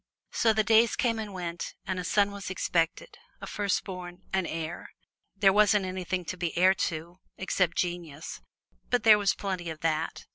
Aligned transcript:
So 0.31 0.51
the 0.51 0.63
days 0.63 0.95
came 0.95 1.19
and 1.19 1.31
went, 1.31 1.75
and 1.85 1.99
a 1.99 2.03
son 2.03 2.31
was 2.31 2.49
expected 2.49 3.19
a 3.39 3.45
firstborn 3.45 4.23
an 4.33 4.47
heir. 4.47 4.89
There 5.37 5.53
wasn't 5.53 5.85
anything 5.85 6.25
to 6.25 6.37
be 6.37 6.57
heir 6.57 6.73
to 6.89 7.19
except 7.37 7.77
genius, 7.77 8.41
but 8.89 9.03
there 9.03 9.19
was 9.19 9.35
plenty 9.35 9.69
of 9.69 9.81
that. 9.81 10.25